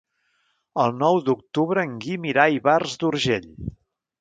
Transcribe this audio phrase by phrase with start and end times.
[0.83, 3.49] El nou d'octubre en Guim irà a Ivars d'Urgell.